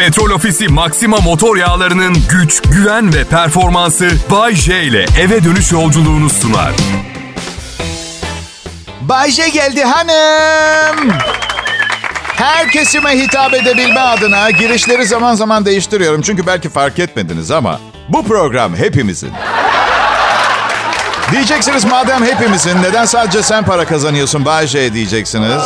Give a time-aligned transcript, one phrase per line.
[0.00, 6.30] Petrol Ofisi Maxima motor yağlarının güç, güven ve performansı Bay J ile eve dönüş yolculuğunu
[6.30, 6.72] sunar.
[9.00, 11.12] Bay J geldi hanım.
[12.36, 16.22] Her kesime hitap edebilme adına girişleri zaman zaman değiştiriyorum.
[16.22, 19.30] Çünkü belki fark etmediniz ama bu program hepimizin.
[21.32, 25.62] Diyeceksiniz madem hepimizin neden sadece sen para kazanıyorsun Bay J diyeceksiniz.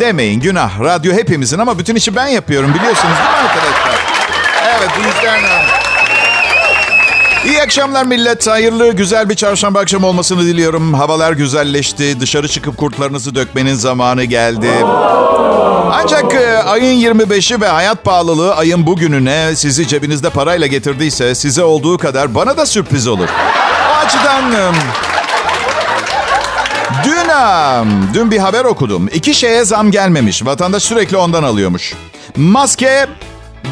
[0.00, 0.80] Demeyin günah.
[0.80, 4.00] Radyo hepimizin ama bütün işi ben yapıyorum biliyorsunuz değil mi arkadaşlar?
[4.78, 5.40] Evet bu yüzden...
[7.46, 8.46] İyi akşamlar millet.
[8.46, 10.94] Hayırlı, güzel bir çarşamba akşamı olmasını diliyorum.
[10.94, 12.20] Havalar güzelleşti.
[12.20, 14.70] Dışarı çıkıp kurtlarınızı dökmenin zamanı geldi.
[15.92, 21.98] Ancak e, ayın 25'i ve hayat pahalılığı ayın bugününe sizi cebinizde parayla getirdiyse size olduğu
[21.98, 23.28] kadar bana da sürpriz olur.
[24.06, 24.74] Açıdan...
[27.04, 29.08] Dün, dün bir haber okudum.
[29.12, 30.46] İki şeye zam gelmemiş.
[30.46, 31.94] Vatandaş sürekli ondan alıyormuş.
[32.36, 33.06] Maske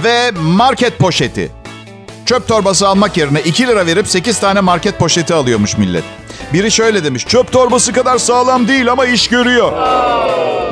[0.04, 1.50] ve market poşeti.
[2.26, 6.04] Çöp torbası almak yerine 2 lira verip 8 tane market poşeti alıyormuş millet.
[6.52, 7.26] Biri şöyle demiş.
[7.26, 9.72] Çöp torbası kadar sağlam değil ama iş görüyor.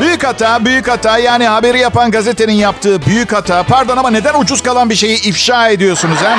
[0.00, 1.18] Büyük hata, büyük hata.
[1.18, 3.62] Yani haberi yapan gazetenin yaptığı büyük hata.
[3.62, 6.38] Pardon ama neden ucuz kalan bir şeyi ifşa ediyorsunuz hem?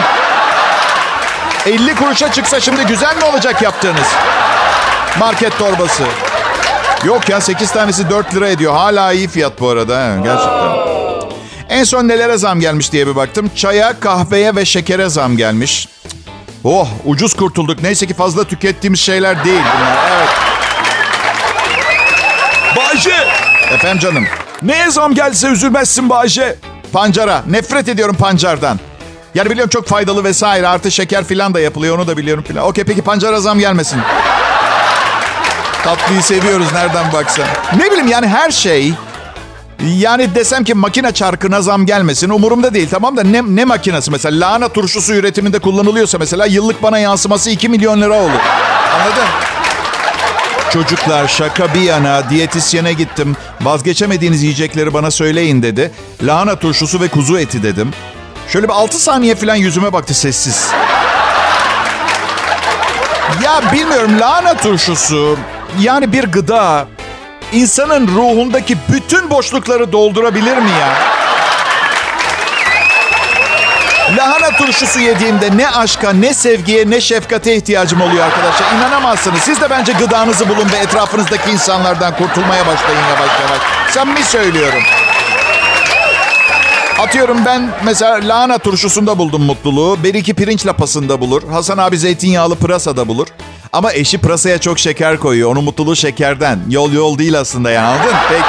[1.65, 4.07] 50 kuruşa çıksa şimdi güzel mi olacak yaptığınız?
[5.19, 6.03] Market torbası.
[7.03, 8.73] Yok ya 8 tanesi 4 lira ediyor.
[8.73, 10.01] Hala iyi fiyat bu arada.
[10.01, 10.69] he, Gerçekten.
[11.69, 13.51] En son nelere zam gelmiş diye bir baktım.
[13.55, 15.87] Çaya, kahveye ve şekere zam gelmiş.
[16.63, 17.83] Oh ucuz kurtulduk.
[17.83, 19.97] Neyse ki fazla tükettiğimiz şeyler değil bunlar.
[20.17, 20.29] Evet.
[22.75, 23.13] Bayce!
[23.73, 24.25] Efendim canım.
[24.61, 26.55] Neye zam gelse üzülmezsin Bayce.
[26.93, 27.43] Pancara.
[27.49, 28.79] Nefret ediyorum pancardan.
[29.35, 30.67] Yani biliyorum çok faydalı vesaire.
[30.67, 31.97] Artı şeker filan da yapılıyor.
[31.97, 32.65] Onu da biliyorum filan.
[32.65, 33.99] Okey peki pancara zam gelmesin.
[35.83, 37.45] Tatlıyı seviyoruz nereden baksan.
[37.77, 38.93] Ne bileyim yani her şey...
[39.97, 44.39] Yani desem ki makine çarkına zam gelmesin umurumda değil tamam da ne, ne makinesi mesela
[44.39, 48.39] lahana turşusu üretiminde kullanılıyorsa mesela yıllık bana yansıması 2 milyon lira olur.
[48.95, 49.27] Anladın?
[50.73, 53.35] Çocuklar şaka bir yana diyetisyene gittim.
[53.61, 55.91] Vazgeçemediğiniz yiyecekleri bana söyleyin dedi.
[56.23, 57.91] Lahana turşusu ve kuzu eti dedim.
[58.49, 60.71] Şöyle bir 6 saniye falan yüzüme baktı sessiz.
[63.43, 65.37] Ya bilmiyorum lahana turşusu
[65.79, 66.87] yani bir gıda
[67.53, 70.93] insanın ruhundaki bütün boşlukları doldurabilir mi ya?
[74.17, 78.77] Lahana turşusu yediğimde ne aşka, ne sevgiye, ne şefkate ihtiyacım oluyor arkadaşlar.
[78.77, 79.39] İnanamazsınız.
[79.39, 83.93] Siz de bence gıdanızı bulun ve etrafınızdaki insanlardan kurtulmaya başlayın yavaş yavaş.
[83.93, 84.83] Samimi söylüyorum.
[86.99, 90.03] Atıyorum ben mesela lahana turşusunda buldum mutluluğu.
[90.03, 91.41] Beriki pirinç lapasında bulur.
[91.51, 93.27] Hasan abi zeytinyağlı pırasada bulur.
[93.73, 95.51] Ama eşi pırasaya çok şeker koyuyor.
[95.51, 96.59] Onun mutluluğu şekerden.
[96.69, 98.15] Yol yol değil aslında ya anladın?
[98.29, 98.43] Peki.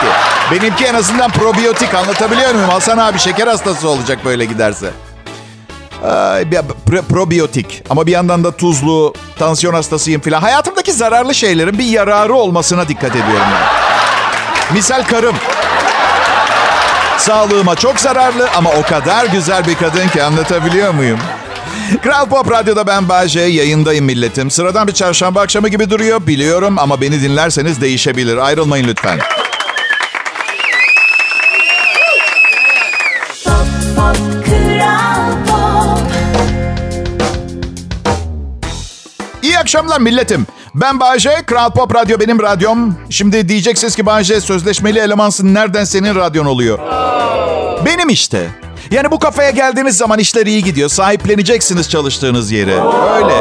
[0.63, 2.69] Benimki en azından probiyotik anlatabiliyor muyum?
[2.71, 4.91] Hasan abi şeker hastası olacak böyle giderse.
[6.03, 10.41] Pro- probiyotik ama bir yandan da tuzlu, tansiyon hastasıyım filan.
[10.41, 14.75] Hayatımdaki zararlı şeylerin bir yararı olmasına dikkat ediyorum ben.
[14.75, 15.35] Misal karım.
[17.21, 21.19] Sağlığıma çok zararlı ama o kadar güzel bir kadın ki anlatabiliyor muyum?
[22.03, 24.51] Kral Pop Radyo'da ben Bayce, yayındayım milletim.
[24.51, 28.37] Sıradan bir çarşamba akşamı gibi duruyor biliyorum ama beni dinlerseniz değişebilir.
[28.37, 29.19] Ayrılmayın lütfen.
[39.81, 40.47] Akşamlar milletim.
[40.75, 42.97] Ben Bayce, Kral Pop Radyo benim radyom.
[43.11, 46.79] Şimdi diyeceksiniz ki Bayce sözleşmeli elemansın nereden senin radyon oluyor?
[47.87, 48.49] Benim işte.
[48.91, 50.89] Yani bu kafaya geldiğiniz zaman işler iyi gidiyor.
[50.89, 52.75] Sahipleneceksiniz çalıştığınız yeri.
[53.15, 53.35] Öyle.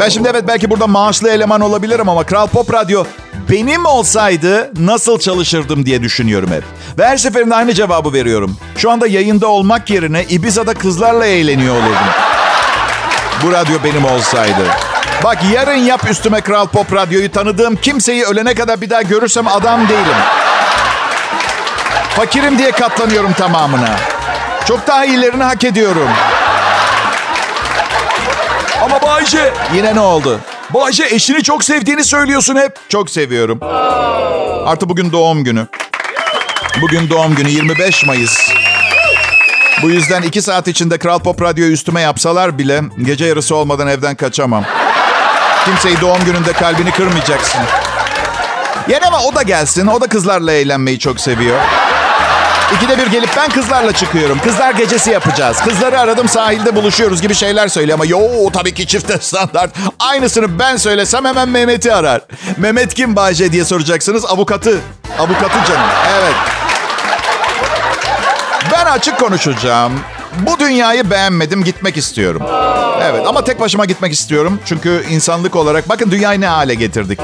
[0.00, 3.04] Ben şimdi evet belki burada maaşlı eleman olabilirim ama Kral Pop Radyo
[3.50, 6.64] benim olsaydı nasıl çalışırdım diye düşünüyorum hep.
[6.98, 8.56] Ve her seferinde aynı cevabı veriyorum.
[8.76, 12.06] Şu anda yayında olmak yerine Ibiza'da kızlarla eğleniyor olurdum.
[13.42, 14.85] Bu radyo benim olsaydı.
[15.24, 19.88] Bak yarın yap üstüme Kral Pop Radyo'yu tanıdığım kimseyi ölene kadar bir daha görürsem adam
[19.88, 20.16] değilim.
[22.16, 23.88] Fakirim diye katlanıyorum tamamına.
[24.68, 26.08] Çok daha iyilerini hak ediyorum.
[28.82, 30.40] Ama Bayce, Yine ne oldu?
[30.70, 32.72] Bayce eşini çok sevdiğini söylüyorsun hep.
[32.88, 33.58] Çok seviyorum.
[34.66, 35.66] Artı bugün doğum günü.
[36.80, 38.38] Bugün doğum günü 25 Mayıs.
[39.82, 44.14] Bu yüzden iki saat içinde Kral Pop Radyo'yu üstüme yapsalar bile gece yarısı olmadan evden
[44.14, 44.64] kaçamam.
[45.66, 47.60] Kimseyi doğum gününde kalbini kırmayacaksın.
[48.88, 49.86] Yani ama o da gelsin.
[49.86, 51.60] O da kızlarla eğlenmeyi çok seviyor.
[52.76, 54.38] İkide bir gelip ben kızlarla çıkıyorum.
[54.44, 55.60] Kızlar gecesi yapacağız.
[55.60, 57.98] Kızları aradım sahilde buluşuyoruz gibi şeyler söylüyor.
[57.98, 59.70] Ama yo tabii ki çifte standart.
[59.98, 62.20] Aynısını ben söylesem hemen Mehmet'i arar.
[62.56, 64.24] Mehmet kim Bayce diye soracaksınız.
[64.24, 64.78] Avukatı.
[65.18, 65.88] Avukatı canım.
[66.20, 66.34] Evet.
[68.72, 70.00] Ben açık konuşacağım.
[70.40, 72.42] Bu dünyayı beğenmedim, gitmek istiyorum.
[73.02, 74.60] Evet ama tek başıma gitmek istiyorum.
[74.64, 77.20] Çünkü insanlık olarak bakın dünyayı ne hale getirdik.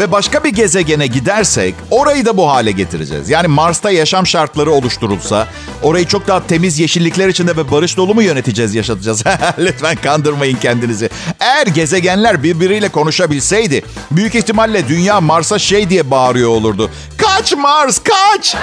[0.00, 3.30] Ve başka bir gezegene gidersek orayı da bu hale getireceğiz.
[3.30, 5.46] Yani Mars'ta yaşam şartları oluşturulsa
[5.82, 9.24] orayı çok daha temiz yeşillikler içinde ve barış dolu mu yöneteceğiz, yaşatacağız?
[9.58, 11.10] Lütfen kandırmayın kendinizi.
[11.40, 16.90] Eğer gezegenler birbiriyle konuşabilseydi büyük ihtimalle dünya Mars'a şey diye bağırıyor olurdu.
[17.16, 18.56] Kaç Mars kaç!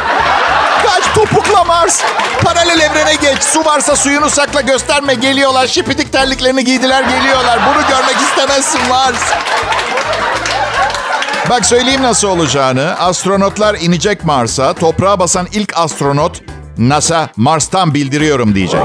[0.85, 2.01] Kaç topukla Mars!
[2.43, 3.43] Paralel evrene geç.
[3.43, 5.67] Su varsa suyunu sakla gösterme geliyorlar.
[5.67, 7.59] Şipidik terliklerini giydiler geliyorlar.
[7.67, 9.31] Bunu görmek istemezsin Mars.
[11.51, 12.99] Bak söyleyeyim nasıl olacağını.
[12.99, 14.73] Astronotlar inecek Mars'a.
[14.73, 16.41] Toprağa basan ilk astronot
[16.77, 18.81] NASA Mars'tan bildiriyorum diyecek.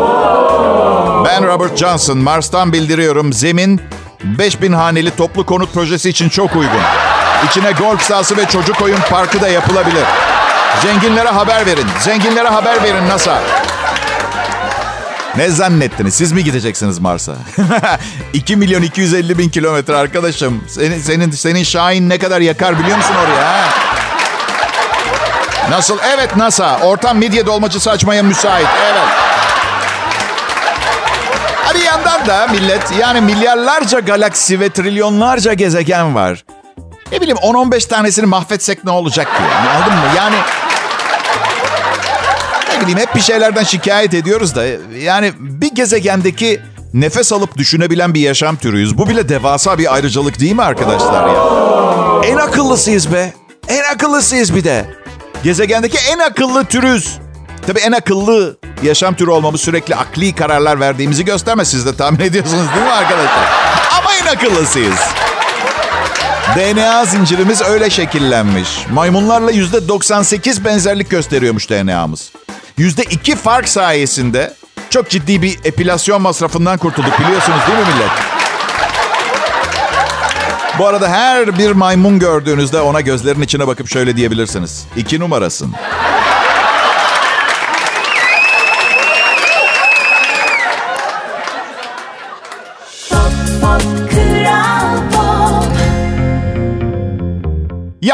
[1.24, 3.32] Ben Robert Johnson Mars'tan bildiriyorum.
[3.32, 3.80] Zemin
[4.24, 6.82] 5000 haneli toplu konut projesi için çok uygun.
[7.46, 10.04] İçine golf sahası ve çocuk oyun parkı da yapılabilir.
[10.82, 11.86] Zenginlere haber verin.
[12.00, 13.38] Zenginlere haber verin NASA.
[15.36, 16.14] Ne zannettiniz?
[16.14, 17.36] Siz mi gideceksiniz Mars'a?
[18.32, 20.64] 2 milyon 250 bin kilometre arkadaşım.
[20.68, 23.46] Senin, senin, senin Şahin ne kadar yakar biliyor musun oraya?
[23.46, 23.68] Ha?
[25.70, 25.98] Nasıl?
[26.14, 26.78] Evet NASA.
[26.78, 28.66] Ortam midye dolmacısı açmaya müsait.
[28.84, 29.02] Evet.
[31.74, 36.44] Bir yandan da millet yani milyarlarca galaksi ve trilyonlarca gezegen var.
[37.12, 39.28] Ne bileyim 10-15 tanesini mahvetsek ne olacak?
[39.40, 40.04] Yani, anladın mı?
[40.16, 40.36] Yani
[42.76, 44.64] ne bileyim hep bir şeylerden şikayet ediyoruz da
[44.98, 46.60] yani bir gezegendeki
[46.94, 48.98] nefes alıp düşünebilen bir yaşam türüyüz.
[48.98, 51.42] Bu bile devasa bir ayrıcalık değil mi arkadaşlar ya?
[52.32, 53.32] En akıllısıyız be.
[53.68, 54.86] En akıllısıyız bir de.
[55.44, 57.18] Gezegendeki en akıllı türüz.
[57.66, 61.70] Tabii en akıllı yaşam türü olmamız sürekli akli kararlar verdiğimizi göstermez.
[61.70, 63.44] Siz de tahmin ediyorsunuz değil mi arkadaşlar?
[63.98, 64.98] Ama en akıllısıyız.
[66.56, 68.68] DNA zincirimiz öyle şekillenmiş.
[68.92, 72.32] Maymunlarla yüzde 98 benzerlik gösteriyormuş DNA'mız.
[72.78, 74.54] Yüzde iki fark sayesinde
[74.90, 78.10] çok ciddi bir epilasyon masrafından kurtulduk biliyorsunuz değil mi millet?
[80.78, 84.86] Bu arada her bir maymun gördüğünüzde ona gözlerin içine bakıp şöyle diyebilirsiniz.
[84.96, 85.72] İki numarasın.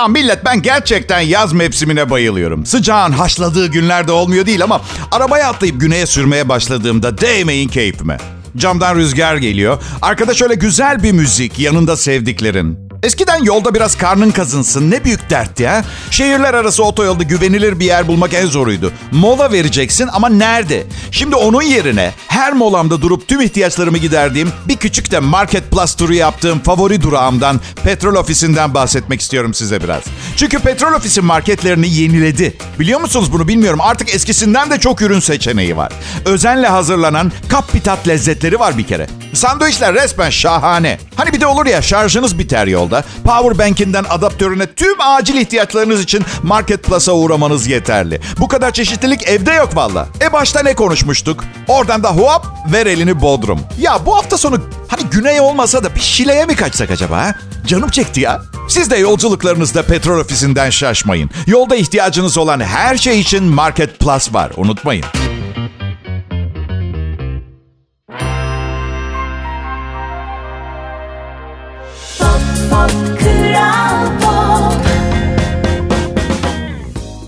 [0.02, 2.66] Ya millet ben gerçekten yaz mevsimine bayılıyorum.
[2.66, 4.80] Sıcağın haşladığı günlerde olmuyor değil ama
[5.12, 8.18] arabaya atlayıp güneye sürmeye başladığımda değmeyin keyfime.
[8.56, 9.82] Camdan rüzgar geliyor.
[10.02, 12.91] Arkada şöyle güzel bir müzik yanında sevdiklerin.
[13.02, 15.84] Eskiden yolda biraz karnın kazınsın ne büyük dert ya.
[16.10, 18.92] Şehirler arası otoyolda güvenilir bir yer bulmak en zoruydu.
[19.12, 20.86] Mola vereceksin ama nerede?
[21.10, 26.14] Şimdi onun yerine her molamda durup tüm ihtiyaçlarımı giderdiğim bir küçük de Market Plus turu
[26.14, 30.02] yaptığım favori durağımdan petrol ofisinden bahsetmek istiyorum size biraz.
[30.36, 32.56] Çünkü petrol ofisi marketlerini yeniledi.
[32.80, 33.80] Biliyor musunuz bunu bilmiyorum.
[33.82, 35.92] Artık eskisinden de çok ürün seçeneği var.
[36.24, 39.06] Özenle hazırlanan kap bir tat lezzetleri var bir kere.
[39.34, 40.98] Sandviçler resmen şahane.
[41.16, 42.91] Hani bir de olur ya şarjınız biter yolda.
[43.24, 48.20] Powerbank'inden adaptörüne tüm acil ihtiyaçlarınız için Market Plus'a uğramanız yeterli.
[48.38, 50.08] Bu kadar çeşitlilik evde yok valla.
[50.20, 51.44] E başta ne konuşmuştuk?
[51.68, 53.60] Oradan da hop ver elini Bodrum.
[53.78, 57.34] Ya bu hafta sonu hani güney olmasa da bir Şile'ye mi kaçsak acaba ha?
[57.66, 58.42] Canım çekti ya.
[58.68, 61.30] Siz de yolculuklarınızda petrol ofisinden şaşmayın.
[61.46, 64.52] Yolda ihtiyacınız olan her şey için Market Plus var.
[64.56, 65.04] Unutmayın.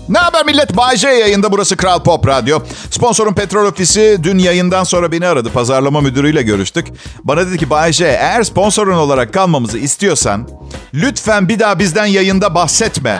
[0.09, 0.77] Ne haber millet?
[0.77, 2.59] Bay yayında burası Kral Pop Radyo.
[2.91, 5.51] Sponsorum Petrol Ofisi dün yayından sonra beni aradı.
[5.51, 6.87] Pazarlama müdürüyle görüştük.
[7.23, 10.49] Bana dedi ki Bay eğer sponsorun olarak kalmamızı istiyorsan
[10.93, 13.19] lütfen bir daha bizden yayında bahsetme.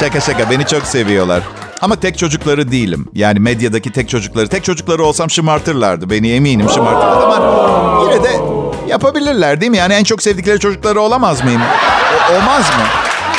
[0.00, 1.42] şaka şaka beni çok seviyorlar.
[1.82, 3.08] Ama tek çocukları değilim.
[3.14, 4.48] Yani medyadaki tek çocukları.
[4.48, 6.10] Tek çocukları olsam şımartırlardı.
[6.10, 8.40] Beni eminim şımartırlardı ama yine de
[8.88, 9.76] yapabilirler değil mi?
[9.76, 11.62] Yani en çok sevdikleri çocukları olamaz mıyım?
[11.62, 12.84] O- olmaz mı?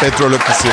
[0.01, 0.67] Petrol ofisi.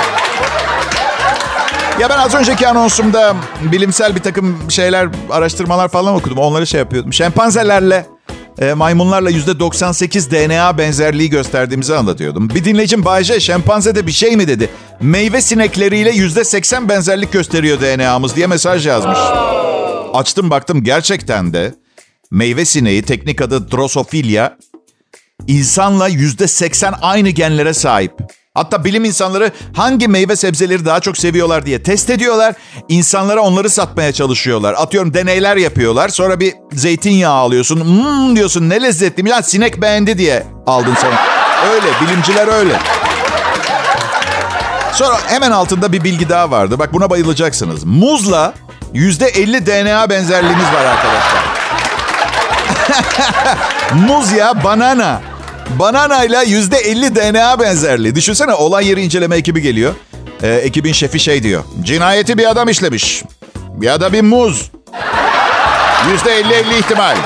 [2.01, 6.39] Ya ben az önceki anonsumda bilimsel bir takım şeyler, araştırmalar falan okudum.
[6.39, 7.13] Onları şey yapıyordum.
[7.13, 8.07] Şempanzelerle,
[8.61, 12.50] e, maymunlarla %98 DNA benzerliği gösterdiğimizi anlatıyordum.
[12.50, 14.71] Bir dinleyicim Bayce, şempanzede bir şey mi dedi.
[15.00, 19.19] Meyve sinekleriyle %80 benzerlik gösteriyor DNA'mız diye mesaj yazmış.
[20.15, 21.75] Açtım baktım gerçekten de
[22.31, 24.57] meyve sineği teknik adı Drosophila
[25.47, 28.12] insanla %80 aynı genlere sahip.
[28.59, 32.55] Hatta bilim insanları hangi meyve sebzeleri daha çok seviyorlar diye test ediyorlar.
[32.88, 34.75] İnsanlara onları satmaya çalışıyorlar.
[34.79, 36.09] Atıyorum deneyler yapıyorlar.
[36.09, 37.87] Sonra bir zeytinyağı alıyorsun.
[37.87, 39.29] Mmm diyorsun ne lezzetli.
[39.29, 41.11] Ya sinek beğendi diye aldın sen.
[41.73, 42.79] Öyle bilimciler öyle.
[44.93, 46.79] Sonra hemen altında bir bilgi daha vardı.
[46.79, 47.85] Bak buna bayılacaksınız.
[47.85, 48.55] Muzla
[48.95, 51.45] %50 DNA benzerliğiniz var arkadaşlar.
[54.09, 55.21] Muz ya banana.
[55.77, 58.15] Banana ile %50 DNA benzerliği.
[58.15, 59.95] Düşünsene olay yeri inceleme ekibi geliyor.
[60.43, 61.65] Ee, ekibin şefi şey diyor.
[61.83, 63.23] Cinayeti bir adam işlemiş.
[63.81, 64.71] Ya da bir muz.
[66.27, 67.17] %50-50 ihtimal.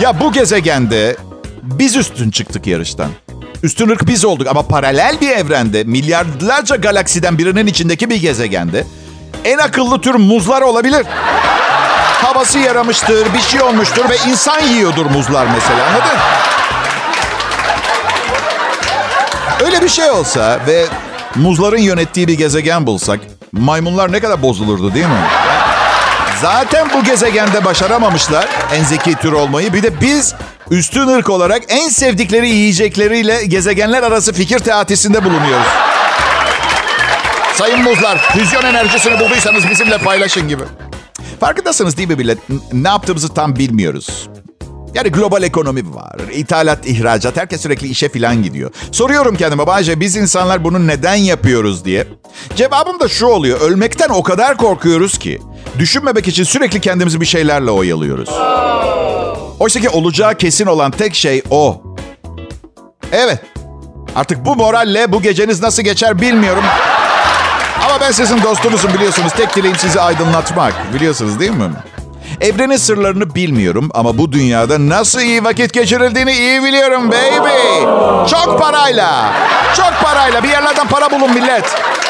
[0.00, 1.16] Ya bu gezegende
[1.62, 3.08] biz üstün çıktık yarıştan.
[3.62, 8.84] Üstün ırk biz olduk ama paralel bir evrende milyarlarca galaksiden birinin içindeki bir gezegende
[9.44, 11.06] en akıllı tür muzlar olabilir.
[12.22, 16.18] Havası yaramıştır, bir şey olmuştur ve insan yiyordur muzlar mesela anladın?
[19.64, 20.86] Öyle bir şey olsa ve
[21.34, 23.20] muzların yönettiği bir gezegen bulsak
[23.52, 25.26] maymunlar ne kadar bozulurdu değil mi?
[26.42, 29.72] Zaten bu gezegende başaramamışlar en zeki tür olmayı.
[29.72, 30.34] Bir de biz
[30.70, 35.66] üstün ırk olarak en sevdikleri yiyecekleriyle gezegenler arası fikir teatisinde bulunuyoruz.
[37.54, 40.62] Sayın muzlar, füzyon enerjisini bulduysanız bizimle paylaşın gibi.
[41.40, 42.38] Farkındasınız değil mi millet?
[42.72, 44.28] Ne yaptığımızı tam bilmiyoruz.
[44.94, 46.16] Yani global ekonomi var.
[46.34, 47.36] İthalat, ihracat.
[47.36, 48.70] Herkes sürekli işe filan gidiyor.
[48.92, 52.06] Soruyorum kendime Bayce biz insanlar bunu neden yapıyoruz diye.
[52.56, 53.60] Cevabım da şu oluyor.
[53.60, 55.38] Ölmekten o kadar korkuyoruz ki.
[55.78, 58.28] Düşünmemek için sürekli kendimizi bir şeylerle oyalıyoruz.
[59.58, 61.82] Oysa ki olacağı kesin olan tek şey o.
[63.12, 63.40] Evet.
[64.16, 66.64] Artık bu moralle bu geceniz nasıl geçer bilmiyorum.
[67.90, 69.32] Ama ben sizin dostunuzum biliyorsunuz.
[69.32, 70.94] Tek dileğim sizi aydınlatmak.
[70.94, 71.70] Biliyorsunuz değil mi?
[72.40, 77.84] Evrenin sırlarını bilmiyorum ama bu dünyada nasıl iyi vakit geçirildiğini iyi biliyorum baby.
[78.30, 79.32] Çok parayla.
[79.76, 80.42] Çok parayla.
[80.42, 81.64] Bir yerlerden para bulun millet.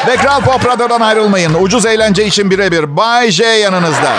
[0.07, 1.53] Ve Kral Pop Radyo'dan ayrılmayın.
[1.53, 2.97] Ucuz eğlence için birebir.
[2.97, 4.11] Bay J yanınızda.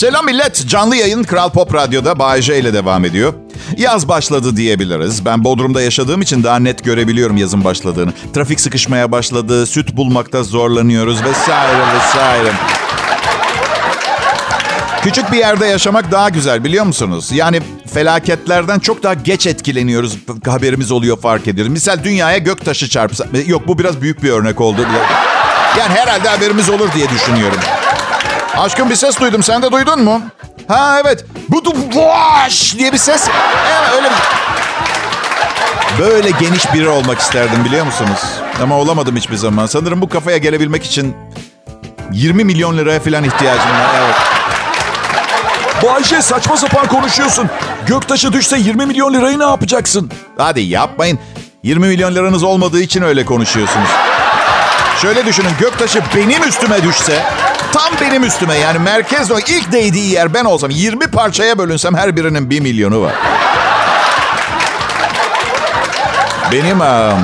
[0.00, 0.68] Selam millet.
[0.68, 3.34] Canlı yayın Kral Pop Radyo'da Bay J ile devam ediyor.
[3.76, 5.24] Yaz başladı diyebiliriz.
[5.24, 8.12] Ben Bodrum'da yaşadığım için daha net görebiliyorum yazın başladığını.
[8.34, 12.52] Trafik sıkışmaya başladı, süt bulmakta zorlanıyoruz vesaire vesaire.
[15.02, 17.32] Küçük bir yerde yaşamak daha güzel biliyor musunuz?
[17.32, 17.60] Yani
[17.94, 20.16] felaketlerden çok daha geç etkileniyoruz.
[20.46, 21.72] Haberimiz oluyor fark ediyoruz.
[21.72, 23.26] Misal dünyaya gök taşı çarpsa...
[23.46, 24.80] Yok bu biraz büyük bir örnek oldu.
[25.78, 27.58] Yani herhalde haberimiz olur diye düşünüyorum.
[28.60, 29.42] Aşkım bir ses duydum.
[29.42, 30.22] Sen de duydun mu?
[30.68, 31.24] Ha evet.
[31.48, 31.62] Bu
[31.94, 33.28] vaş diye bir ses.
[33.70, 34.16] Evet öyle bir...
[36.04, 38.18] Böyle geniş biri olmak isterdim biliyor musunuz?
[38.62, 39.66] Ama olamadım hiçbir zaman.
[39.66, 41.16] Sanırım bu kafaya gelebilmek için
[42.12, 43.90] 20 milyon liraya falan ihtiyacım var.
[43.98, 44.14] Evet.
[45.82, 47.50] Bayşe saçma sapan konuşuyorsun.
[47.86, 50.10] Göktaşı düşse 20 milyon lirayı ne yapacaksın?
[50.38, 51.18] Hadi yapmayın.
[51.62, 53.88] 20 milyon liranız olmadığı için öyle konuşuyorsunuz.
[55.02, 57.22] Şöyle düşünün göktaşı benim üstüme düşse
[57.80, 62.16] tam benim üstüme yani merkez o ilk değdiği yer ben olsam 20 parçaya bölünsem her
[62.16, 63.12] birinin 1 milyonu var.
[66.52, 67.18] Benim um,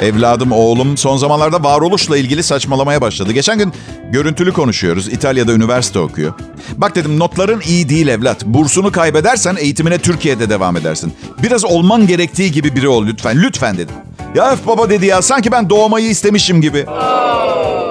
[0.00, 3.32] evladım, oğlum son zamanlarda varoluşla ilgili saçmalamaya başladı.
[3.32, 3.72] Geçen gün
[4.12, 5.08] görüntülü konuşuyoruz.
[5.08, 6.32] İtalya'da üniversite okuyor.
[6.76, 8.44] Bak dedim notların iyi değil evlat.
[8.44, 11.12] Bursunu kaybedersen eğitimine Türkiye'de devam edersin.
[11.42, 13.42] Biraz olman gerektiği gibi biri ol lütfen.
[13.42, 13.94] Lütfen dedim.
[14.34, 16.86] Ya öf baba dedi ya sanki ben doğmayı istemişim gibi.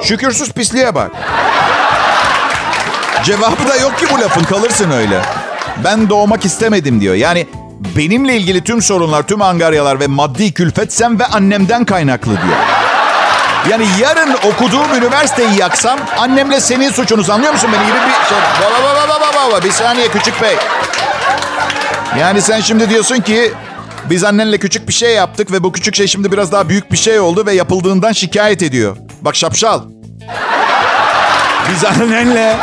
[0.04, 1.12] Şükürsüz pisliğe bak.
[3.24, 5.22] Cevabı da yok ki bu lafın kalırsın öyle.
[5.84, 7.16] Ben doğmak istemedim diyor.
[7.16, 7.48] Yani
[7.98, 12.58] benimle ilgili tüm sorunlar, tüm angaryalar ve maddi külfet sen ve annemden kaynaklı diyor.
[13.70, 18.38] Yani yarın okuduğum üniversiteyi yaksam annemle senin suçunuz anlıyor musun beni gibi bir şey.
[18.62, 20.56] Baba baba baba baba bir saniye küçük bey.
[22.20, 23.54] Yani sen şimdi diyorsun ki
[24.10, 26.98] biz annenle küçük bir şey yaptık ve bu küçük şey şimdi biraz daha büyük bir
[26.98, 28.98] şey oldu ve yapıldığından şikayet ediyor.
[29.22, 29.82] Bak şapşal.
[31.72, 32.58] Biz annenle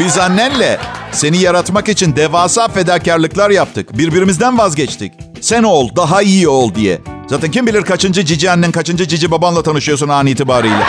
[0.00, 0.78] biz annenle
[1.12, 3.98] seni yaratmak için devasa fedakarlıklar yaptık.
[3.98, 5.12] Birbirimizden vazgeçtik.
[5.40, 7.00] Sen ol, daha iyi ol diye.
[7.26, 10.82] Zaten kim bilir kaçıncı cici annen, kaçıncı cici babanla tanışıyorsun an itibariyle.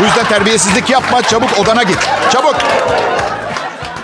[0.00, 1.98] Bu yüzden terbiyesizlik yapma, çabuk odana git.
[2.32, 2.56] Çabuk.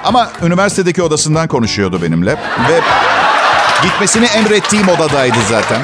[0.05, 2.33] Ama üniversitedeki odasından konuşuyordu benimle.
[2.69, 2.81] Ve
[3.83, 5.83] gitmesini emrettiğim odadaydı zaten.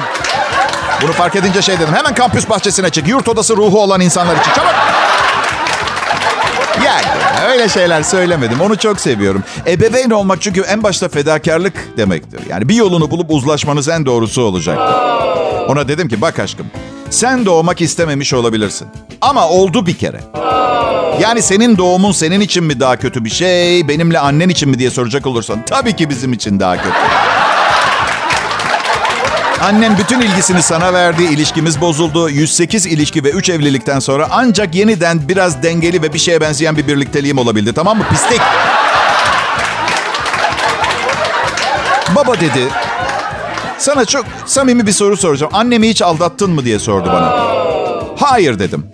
[1.01, 1.93] Bunu fark edince şey dedim.
[1.93, 3.07] Hemen kampüs bahçesine çık.
[3.07, 4.51] Yurt odası ruhu olan insanlar için.
[4.51, 4.73] Çabuk.
[6.85, 7.05] Yani
[7.51, 8.61] öyle şeyler söylemedim.
[8.61, 9.43] Onu çok seviyorum.
[9.67, 12.39] Ebeveyn olmak çünkü en başta fedakarlık demektir.
[12.49, 14.95] Yani bir yolunu bulup uzlaşmanız en doğrusu olacaktır.
[15.67, 16.65] Ona dedim ki bak aşkım
[17.13, 18.87] sen doğmak istememiş olabilirsin.
[19.21, 20.19] Ama oldu bir kere.
[21.21, 24.89] Yani senin doğumun senin için mi daha kötü bir şey, benimle annen için mi diye
[24.89, 26.89] soracak olursan tabii ki bizim için daha kötü.
[29.63, 32.29] Annem bütün ilgisini sana verdi, ilişkimiz bozuldu.
[32.29, 36.87] 108 ilişki ve 3 evlilikten sonra ancak yeniden biraz dengeli ve bir şeye benzeyen bir
[36.87, 37.73] birlikteliğim olabildi.
[37.73, 38.05] Tamam mı?
[38.09, 38.41] Pislik.
[42.15, 42.67] Baba dedi,
[43.77, 45.51] sana çok samimi bir soru soracağım.
[45.55, 47.33] Annemi hiç aldattın mı diye sordu bana.
[48.19, 48.91] Hayır dedim.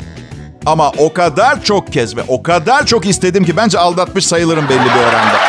[0.66, 4.86] Ama o kadar çok kez ve o kadar çok istedim ki bence aldatmış sayılırım belli
[4.86, 5.49] bir oranda.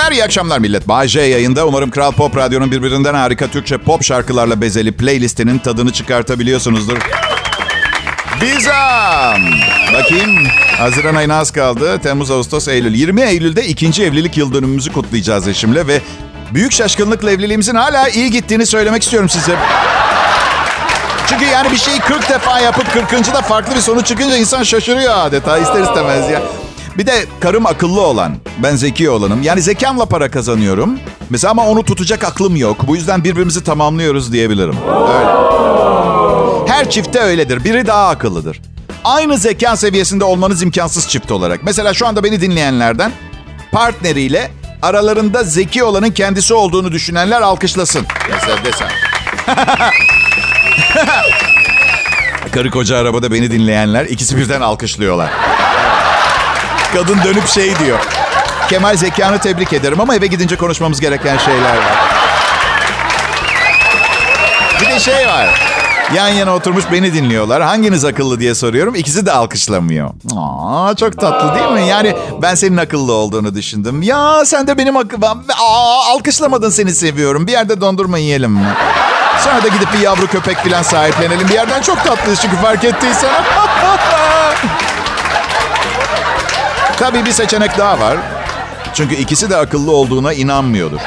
[0.00, 0.88] Günler, iyi akşamlar millet.
[0.88, 1.66] Bay J yayında.
[1.66, 6.96] Umarım Kral Pop Radyo'nun birbirinden harika Türkçe pop şarkılarla bezeli playlistinin tadını çıkartabiliyorsunuzdur.
[8.40, 9.42] Bizam.
[9.94, 10.46] Bakayım.
[10.78, 11.98] Haziran ayına az kaldı.
[11.98, 12.94] Temmuz, Ağustos, Eylül.
[12.94, 16.00] 20 Eylül'de ikinci evlilik yıl dönümümüzü kutlayacağız eşimle ve
[16.54, 19.56] büyük şaşkınlıkla evliliğimizin hala iyi gittiğini söylemek istiyorum size.
[21.26, 23.34] Çünkü yani bir şeyi 40 defa yapıp 40.
[23.34, 26.42] da farklı bir sonuç çıkınca insan şaşırıyor adeta ister istemez ya.
[26.98, 29.42] Bir de karım akıllı olan, ben zeki olanım.
[29.42, 30.98] Yani zekamla para kazanıyorum.
[31.30, 32.86] Mesela ama onu tutacak aklım yok.
[32.86, 34.76] Bu yüzden birbirimizi tamamlıyoruz diyebilirim.
[34.88, 35.30] Öyle.
[36.72, 37.64] Her çifte öyledir.
[37.64, 38.60] Biri daha akıllıdır.
[39.04, 41.62] Aynı zeka seviyesinde olmanız imkansız çift olarak.
[41.62, 43.12] Mesela şu anda beni dinleyenlerden
[43.72, 44.50] partneriyle
[44.82, 48.06] aralarında zeki olanın kendisi olduğunu düşünenler alkışlasın.
[48.30, 48.88] Mesela desem.
[52.52, 55.30] Karı koca arabada beni dinleyenler ikisi birden alkışlıyorlar.
[56.94, 57.98] Kadın dönüp şey diyor.
[58.68, 61.98] Kemal zekanı tebrik ederim ama eve gidince konuşmamız gereken şeyler var.
[64.80, 65.60] Bir de şey var.
[66.14, 67.62] Yan yana oturmuş beni dinliyorlar.
[67.62, 68.94] Hanginiz akıllı diye soruyorum.
[68.94, 70.10] İkisi de alkışlamıyor.
[70.36, 71.88] Aa, çok tatlı değil mi?
[71.88, 74.02] Yani ben senin akıllı olduğunu düşündüm.
[74.02, 75.26] Ya sen de benim akıllı...
[75.58, 77.46] Aa, alkışlamadın seni seviyorum.
[77.46, 78.68] Bir yerde dondurma yiyelim mi?
[79.44, 81.48] Sonra da gidip bir yavru köpek falan sahiplenelim.
[81.48, 83.30] Bir yerden çok tatlıyız çünkü fark ettiysen.
[87.00, 88.16] Tabii bir seçenek daha var.
[88.94, 91.00] Çünkü ikisi de akıllı olduğuna inanmıyordur.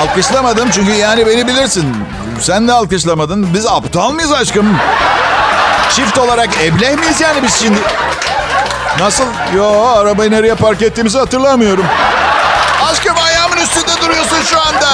[0.00, 1.96] Alkışlamadım çünkü yani beni bilirsin.
[2.40, 3.54] Sen de alkışlamadın.
[3.54, 4.76] Biz aptal mıyız aşkım?
[5.96, 7.78] Çift olarak ebleh miyiz yani biz şimdi?
[9.00, 9.24] Nasıl?
[9.56, 11.84] Yo arabayı nereye park ettiğimizi hatırlamıyorum.
[12.90, 14.88] Aşkım ayağımın üstünde duruyorsun şu anda.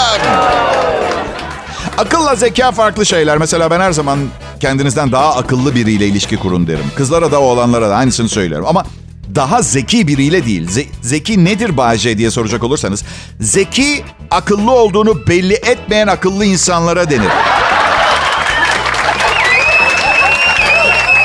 [1.99, 3.39] Akılla zeka farklı şeyler.
[3.39, 4.19] Mesela ben her zaman
[4.61, 6.85] kendinizden daha akıllı biriyle ilişki kurun derim.
[6.97, 8.67] Kızlara da oğlanlara da aynısını söylerim.
[8.67, 8.85] Ama
[9.35, 10.69] daha zeki biriyle değil.
[10.69, 13.05] Ze- zeki nedir Bahçe diye soracak olursanız.
[13.41, 17.31] Zeki akıllı olduğunu belli etmeyen akıllı insanlara denir.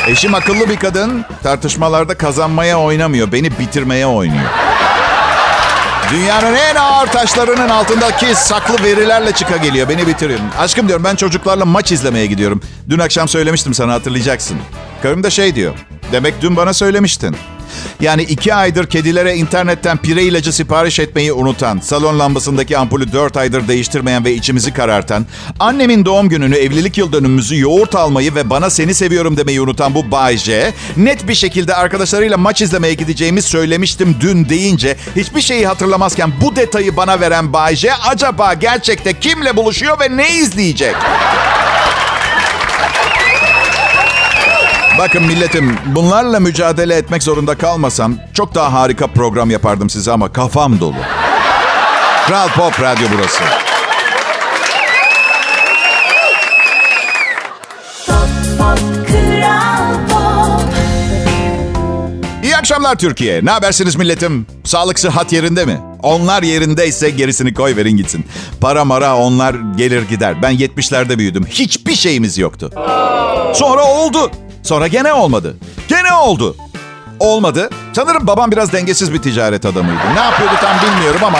[0.07, 1.25] Eşim akıllı bir kadın.
[1.43, 3.31] Tartışmalarda kazanmaya oynamıyor.
[3.31, 4.49] Beni bitirmeye oynuyor.
[6.11, 9.89] Dünyanın en ağır taşlarının altındaki saklı verilerle çıka geliyor.
[9.89, 10.39] Beni bitiriyor.
[10.59, 12.61] Aşkım diyorum ben çocuklarla maç izlemeye gidiyorum.
[12.89, 14.57] Dün akşam söylemiştim sana hatırlayacaksın.
[15.03, 15.73] Karım da şey diyor.
[16.11, 17.35] Demek dün bana söylemiştin.
[18.01, 23.67] Yani iki aydır kedilere internetten pire ilacı sipariş etmeyi unutan, salon lambasındaki ampulü dört aydır
[23.67, 25.25] değiştirmeyen ve içimizi karartan,
[25.59, 30.11] annemin doğum gününü, evlilik yıl dönümümüzü, yoğurt almayı ve bana seni seviyorum demeyi unutan bu
[30.11, 36.31] Bay J, net bir şekilde arkadaşlarıyla maç izlemeye gideceğimi söylemiştim dün deyince, hiçbir şeyi hatırlamazken
[36.41, 40.95] bu detayı bana veren Bay J, acaba gerçekte kimle buluşuyor ve ne izleyecek?
[44.99, 50.79] Bakın milletim bunlarla mücadele etmek zorunda kalmasam çok daha harika program yapardım size ama kafam
[50.79, 50.95] dolu.
[52.27, 53.43] Kral Pop Radyo burası.
[62.71, 63.45] Akşamlar Türkiye.
[63.45, 64.45] Ne habersiniz milletim?
[64.63, 65.79] Sağlık sıhhat yerinde mi?
[66.03, 68.25] Onlar yerindeyse gerisini koy verin gitsin.
[68.61, 70.41] Para mara onlar gelir gider.
[70.41, 71.45] Ben 70'lerde büyüdüm.
[71.45, 72.71] Hiçbir şeyimiz yoktu.
[73.53, 74.31] Sonra oldu.
[74.63, 75.57] Sonra gene olmadı.
[75.87, 76.55] Gene oldu.
[77.19, 77.69] Olmadı.
[77.93, 79.99] Sanırım babam biraz dengesiz bir ticaret adamıydı.
[80.15, 81.39] Ne yapıyordu tam bilmiyorum ama...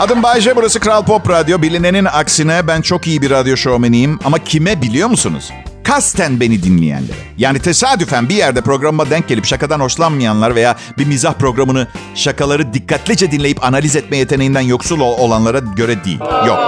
[0.00, 1.62] Adım Bayce, burası Kral Pop Radyo.
[1.62, 4.18] Bilinenin aksine ben çok iyi bir radyo şovmeniyim.
[4.24, 5.50] Ama kime biliyor musunuz?
[5.84, 7.16] Kasten beni dinleyenlere.
[7.38, 13.30] Yani tesadüfen bir yerde programıma denk gelip şakadan hoşlanmayanlar veya bir mizah programını şakaları dikkatlice
[13.30, 16.20] dinleyip analiz etme yeteneğinden yoksul olanlara göre değil.
[16.46, 16.58] Yok.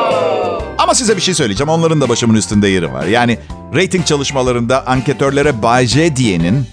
[0.89, 1.69] Ama size bir şey söyleyeceğim.
[1.69, 3.05] Onların da başımın üstünde yeri var.
[3.07, 3.39] Yani
[3.75, 6.67] rating çalışmalarında anketörlere Bay J diyenin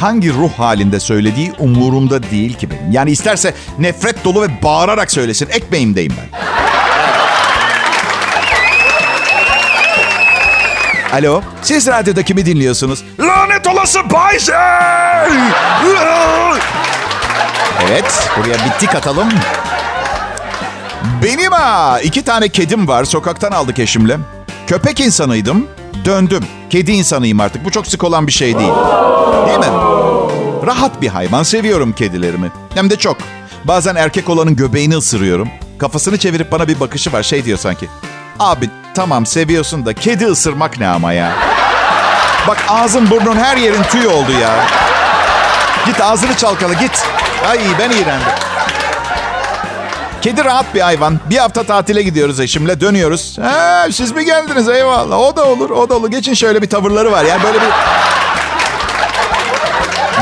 [0.00, 2.92] hangi ruh halinde söylediği umurumda değil ki benim.
[2.92, 5.48] Yani isterse nefret dolu ve bağırarak söylesin.
[5.50, 6.38] Ekmeğimdeyim ben.
[11.18, 13.04] Alo, siz radyoda kimi dinliyorsunuz?
[13.20, 14.52] Lanet olası Bay J!
[17.88, 19.28] Evet, buraya bitti katalım.
[21.22, 23.04] Benim ha iki tane kedim var.
[23.04, 24.16] Sokaktan aldık eşimle.
[24.66, 25.66] Köpek insanıydım.
[26.04, 26.44] Döndüm.
[26.70, 27.64] Kedi insanıyım artık.
[27.64, 28.72] Bu çok sık olan bir şey değil.
[29.46, 29.66] Değil mi?
[30.66, 31.42] Rahat bir hayvan.
[31.42, 32.50] Seviyorum kedilerimi.
[32.74, 33.16] Hem de çok.
[33.64, 35.48] Bazen erkek olanın göbeğini ısırıyorum.
[35.78, 37.22] Kafasını çevirip bana bir bakışı var.
[37.22, 37.88] Şey diyor sanki.
[38.38, 41.32] Abi tamam seviyorsun da kedi ısırmak ne ama ya.
[42.48, 44.50] Bak ağzın burnun her yerin tüy oldu ya.
[45.86, 47.06] Git ağzını çalkala git.
[47.48, 48.28] Ay ben iğrendim.
[50.22, 51.20] Kedi rahat bir hayvan.
[51.30, 53.38] Bir hafta tatile gidiyoruz eşimle dönüyoruz.
[53.38, 55.18] Ha, siz mi geldiniz eyvallah.
[55.18, 56.10] O da olur o da olur.
[56.10, 57.24] Geçin şöyle bir tavırları var.
[57.24, 57.66] Yani böyle bir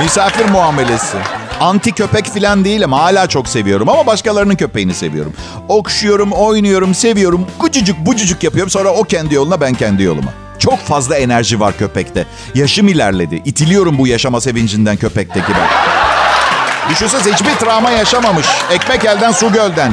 [0.02, 1.16] misafir muamelesi.
[1.60, 3.88] Anti köpek falan değil ama hala çok seviyorum.
[3.88, 5.32] Ama başkalarının köpeğini seviyorum.
[5.68, 7.46] Okşuyorum, oynuyorum, seviyorum.
[7.58, 8.70] Gucucuk bucucuk yapıyorum.
[8.70, 10.30] Sonra o kendi yoluna ben kendi yoluma.
[10.58, 12.26] Çok fazla enerji var köpekte.
[12.54, 13.42] Yaşım ilerledi.
[13.44, 15.99] İtiliyorum bu yaşama sevincinden köpekteki ben.
[16.90, 18.46] Düşünsenize hiçbir travma yaşamamış.
[18.70, 19.92] Ekmek elden su gölden.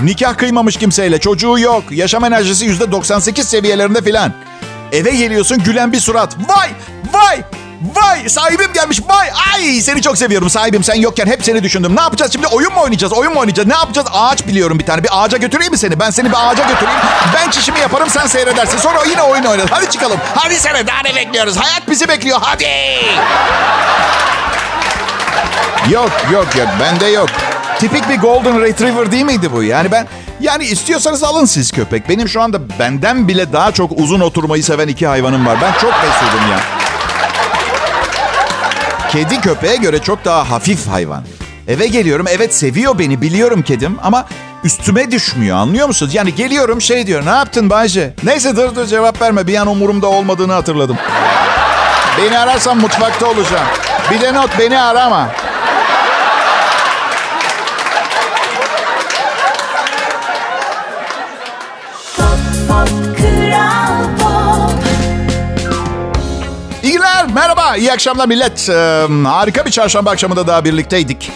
[0.00, 1.20] Nikah kıymamış kimseyle.
[1.20, 1.84] Çocuğu yok.
[1.90, 4.32] Yaşam enerjisi yüzde 98 seviyelerinde filan.
[4.92, 6.36] Eve geliyorsun gülen bir surat.
[6.48, 6.68] Vay!
[7.12, 7.42] Vay!
[7.94, 8.28] Vay!
[8.28, 9.00] Sahibim gelmiş.
[9.08, 9.28] Vay!
[9.54, 9.80] Ay!
[9.80, 10.84] Seni çok seviyorum sahibim.
[10.84, 11.96] Sen yokken hep seni düşündüm.
[11.96, 12.46] Ne yapacağız şimdi?
[12.46, 13.12] Oyun mu oynayacağız?
[13.12, 13.68] Oyun mu oynayacağız?
[13.68, 14.08] Ne yapacağız?
[14.12, 15.04] Ağaç biliyorum bir tane.
[15.04, 16.00] Bir ağaca götüreyim mi seni?
[16.00, 17.00] Ben seni bir ağaca götüreyim.
[17.34, 18.78] Ben çişimi yaparım sen seyredersin.
[18.78, 19.70] Sonra yine oyun oynarız.
[19.70, 20.18] Hadi çıkalım.
[20.34, 21.56] Hadi sene daha ne bekliyoruz?
[21.56, 22.38] Hayat bizi bekliyor.
[22.42, 22.66] Hadi!
[25.88, 27.28] Yok yok yok bende yok.
[27.78, 29.62] Tipik bir golden retriever değil miydi bu?
[29.62, 30.06] Yani ben
[30.40, 32.08] yani istiyorsanız alın siz köpek.
[32.08, 35.58] Benim şu anda benden bile daha çok uzun oturmayı seven iki hayvanım var.
[35.62, 36.60] Ben çok mesudum ya.
[39.10, 41.24] Kedi köpeğe göre çok daha hafif hayvan.
[41.68, 44.26] Eve geliyorum evet seviyor beni biliyorum kedim ama
[44.64, 46.14] üstüme düşmüyor anlıyor musunuz?
[46.14, 48.14] Yani geliyorum şey diyor ne yaptın Bayce?
[48.24, 50.96] Neyse dur dur cevap verme bir an umurumda olmadığını hatırladım.
[52.18, 53.66] Beni ararsan mutfakta olacağım.
[54.10, 55.28] Bir de not beni arama.
[67.70, 68.68] Merhaba, iyi akşamlar millet.
[68.68, 71.30] Ee, harika bir çarşamba akşamında daha birlikteydik.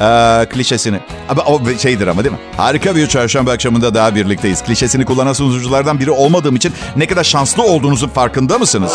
[0.00, 1.00] Ee, klişesini.
[1.28, 2.40] Ama o şeydir ama değil mi?
[2.56, 4.64] Harika bir çarşamba akşamında daha birlikteyiz.
[4.64, 8.92] Klişesini kullanan sunuculardan biri olmadığım için ne kadar şanslı olduğunuzun farkında mısınız?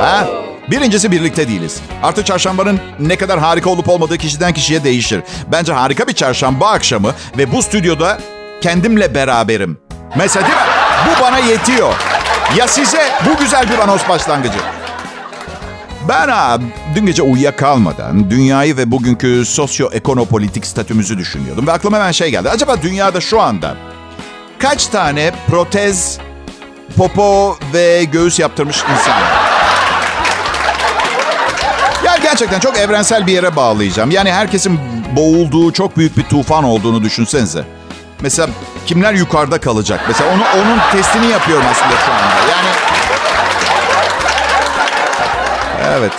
[0.00, 0.26] Ha?
[0.70, 1.80] Birincisi birlikte değiliz.
[2.02, 5.20] Artık çarşambanın ne kadar harika olup olmadığı kişiden kişiye değişir.
[5.52, 8.18] Bence harika bir çarşamba akşamı ve bu stüdyoda
[8.60, 9.78] kendimle beraberim.
[10.16, 10.64] Mesela değil mi?
[11.06, 11.94] Bu bana yetiyor.
[12.56, 14.58] Ya size bu güzel bir anons başlangıcı.
[16.08, 16.58] Ben ha,
[16.94, 21.66] dün gece uyuyakalmadan dünyayı ve bugünkü sosyo-ekonopolitik statümüzü düşünüyordum.
[21.66, 22.50] Ve aklıma hemen şey geldi.
[22.50, 23.76] Acaba dünyada şu anda
[24.58, 26.18] kaç tane protez,
[26.96, 29.52] popo ve göğüs yaptırmış insan var?
[32.04, 34.10] Ya gerçekten çok evrensel bir yere bağlayacağım.
[34.10, 34.80] Yani herkesin
[35.16, 37.64] boğulduğu çok büyük bir tufan olduğunu düşünsenize.
[38.20, 38.48] Mesela
[38.86, 40.00] kimler yukarıda kalacak?
[40.08, 42.50] Mesela onu onun testini yapıyorum aslında şu anda.
[42.50, 42.68] Yani
[45.88, 46.12] Evet.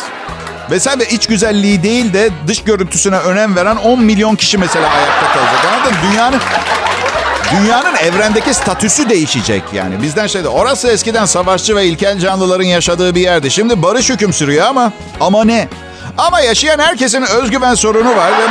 [0.70, 5.66] Mesela iç güzelliği değil de dış görüntüsüne önem veren 10 milyon kişi mesela ayakta kalacak.
[5.74, 5.96] Anladın?
[6.12, 6.40] Dünyanın
[7.52, 10.02] Dünyanın evrendeki statüsü değişecek yani.
[10.02, 13.52] Bizden şeyde orası eskiden savaşçı ve ilkel canlıların yaşadığı bir yerdi.
[13.52, 15.68] Şimdi barış hüküm sürüyor ama ama ne?
[16.18, 18.44] Ama yaşayan herkesin özgüven sorunu var ve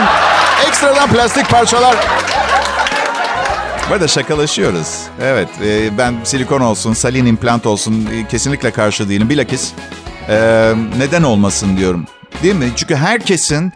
[0.69, 1.97] ekstradan plastik parçalar
[3.91, 4.89] Burada şakalaşıyoruz.
[5.23, 9.31] Evet, e, ben silikon olsun, salin implant olsun e, kesinlikle karşı değilim.
[9.31, 9.73] Bilakis
[10.29, 12.07] e, neden olmasın diyorum.
[12.43, 12.69] Değil mi?
[12.77, 13.73] Çünkü herkesin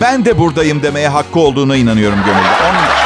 [0.00, 2.62] ben de buradayım demeye hakkı olduğuna inanıyorum gönülde.
[2.70, 3.00] Onun...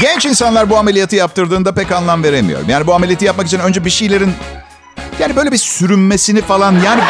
[0.00, 2.68] Genç insanlar bu ameliyatı yaptırdığında pek anlam veremiyorum.
[2.68, 4.32] Yani bu ameliyatı yapmak için önce bir şeylerin
[5.18, 7.02] yani böyle bir sürünmesini falan yani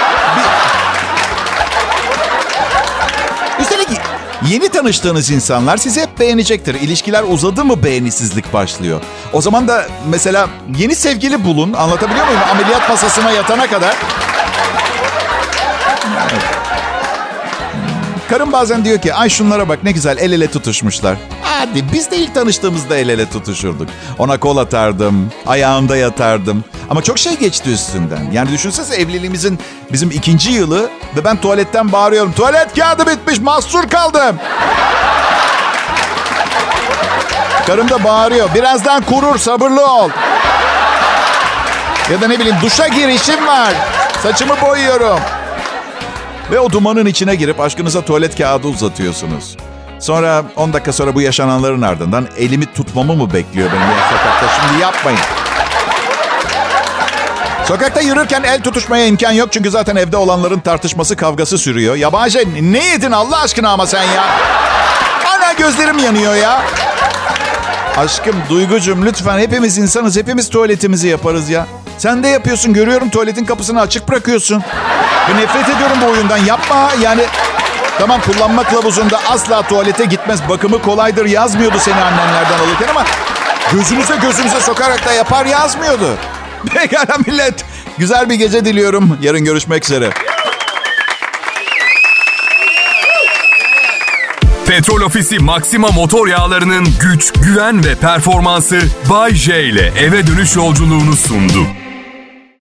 [4.48, 6.74] yeni tanıştığınız insanlar sizi hep beğenecektir.
[6.74, 9.00] İlişkiler uzadı mı beğenisizlik başlıyor.
[9.33, 11.72] O zaman da mesela yeni sevgili bulun.
[11.72, 12.40] Anlatabiliyor muyum?
[12.50, 13.96] Ameliyat masasına yatana kadar.
[18.30, 21.16] Karım bazen diyor ki ay şunlara bak ne güzel el ele tutuşmuşlar.
[21.68, 23.88] Hadi biz de ilk tanıştığımızda el ele tutuşurduk.
[24.18, 26.64] Ona kol atardım, ayağında yatardım.
[26.90, 28.31] Ama çok şey geçti üstünden.
[28.33, 29.59] Yani düşünsenize evliliğimizin
[29.92, 32.33] bizim ikinci yılı ve ben tuvaletten bağırıyorum.
[32.33, 34.37] Tuvalet kağıdı bitmiş, mahsur kaldım.
[37.66, 38.55] Karım da bağırıyor.
[38.55, 40.11] Birazdan kurur, sabırlı ol.
[42.12, 43.74] Ya da ne bileyim duşa gir, işim var.
[44.22, 45.20] Saçımı boyuyorum.
[46.50, 49.57] Ve o dumanın içine girip aşkınıza tuvalet kağıdı uzatıyorsunuz.
[50.04, 54.60] Sonra 10 dakika sonra bu yaşananların ardından elimi tutmamı mı bekliyor benim ya sokakta?
[54.60, 55.18] Şimdi yapmayın.
[57.68, 61.94] Sokakta yürürken el tutuşmaya imkan yok çünkü zaten evde olanların tartışması kavgası sürüyor.
[61.94, 64.24] Yabancı ne yedin Allah aşkına ama sen ya?
[65.24, 66.62] Hala gözlerim yanıyor ya.
[67.96, 70.16] Aşkım, Duygucum lütfen hepimiz insanız.
[70.16, 71.66] Hepimiz tuvaletimizi yaparız ya.
[71.98, 72.72] Sen de yapıyorsun.
[72.72, 74.62] Görüyorum tuvaletin kapısını açık bırakıyorsun.
[75.28, 76.38] Ve nefret ediyorum bu oyundan.
[76.38, 77.22] Yapma yani.
[77.98, 80.48] Tamam kullanma kılavuzunda asla tuvalete gitmez.
[80.48, 83.04] Bakımı kolaydır yazmıyordu seni annenlerden alırken ama
[83.72, 86.16] gözünüze gözünüze sokarak da yapar yazmıyordu.
[86.74, 87.64] Pekala millet.
[87.98, 89.18] Güzel bir gece diliyorum.
[89.22, 90.11] Yarın görüşmek üzere.
[94.66, 98.80] Petrol Ofisi Maxima motor yağlarının güç, güven ve performansı
[99.11, 101.66] Bay J ile eve dönüş yolculuğunu sundu.